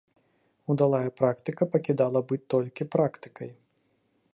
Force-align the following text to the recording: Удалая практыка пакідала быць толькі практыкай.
Удалая 0.73 1.11
практыка 1.21 1.63
пакідала 1.75 2.19
быць 2.33 2.43
толькі 2.55 2.89
практыкай. 2.97 3.49